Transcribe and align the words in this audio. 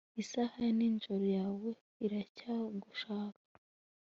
Isaha 0.23 0.61
yijoro 0.79 1.25
yawe 1.37 1.69
iracyagushaka 2.05 3.47